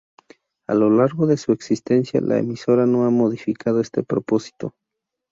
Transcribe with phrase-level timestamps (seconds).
[0.67, 4.73] A lo largo de su existencia, la emisora no ha modificado este propósito.